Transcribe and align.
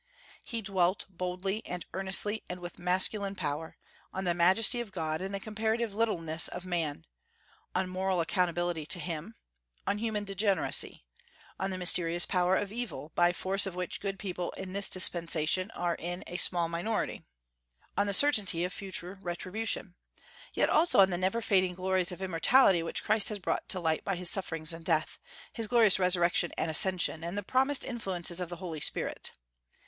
He 0.43 0.63
dwelt, 0.63 1.05
boldly 1.11 1.63
and 1.63 1.85
earnestly, 1.93 2.43
and 2.49 2.59
with 2.59 2.79
masculine 2.79 3.35
power, 3.35 3.77
on 4.11 4.23
the 4.23 4.33
majesty 4.33 4.81
of 4.81 4.91
God 4.91 5.21
and 5.21 5.31
the 5.31 5.39
comparative 5.39 5.93
littleness 5.93 6.47
of 6.47 6.65
man, 6.65 7.05
on 7.75 7.87
moral 7.87 8.19
accountability 8.19 8.87
to 8.87 8.99
Him, 8.99 9.35
on 9.85 9.99
human 9.99 10.23
degeneracy, 10.23 11.03
on 11.59 11.69
the 11.69 11.77
mysterious 11.77 12.25
power 12.25 12.55
of 12.55 12.71
evil, 12.71 13.11
by 13.13 13.31
force 13.31 13.67
of 13.67 13.75
which 13.75 13.99
good 13.99 14.17
people 14.17 14.49
in 14.53 14.73
this 14.73 14.89
dispensation 14.89 15.69
are 15.75 15.93
in 15.93 16.23
a 16.25 16.37
small 16.37 16.67
minority, 16.67 17.23
on 17.95 18.07
the 18.07 18.13
certainty 18.15 18.63
of 18.63 18.73
future 18.73 19.19
retribution; 19.21 19.93
yet 20.55 20.67
also 20.67 20.97
on 20.99 21.11
the 21.11 21.15
never 21.19 21.41
fading 21.43 21.75
glories 21.75 22.11
of 22.11 22.23
immortality 22.23 22.81
which 22.81 23.03
Christ 23.03 23.29
has 23.29 23.37
brought 23.37 23.69
to 23.69 23.79
light 23.79 24.03
by 24.03 24.15
his 24.15 24.31
sufferings 24.31 24.73
and 24.73 24.83
death, 24.83 25.19
his 25.53 25.67
glorious 25.67 25.99
resurrection 25.99 26.51
and 26.57 26.71
ascension, 26.71 27.23
and 27.23 27.37
the 27.37 27.43
promised 27.43 27.85
influences 27.85 28.39
of 28.39 28.49
the 28.49 28.55
Holy 28.57 28.79
Spirit. 28.79 29.33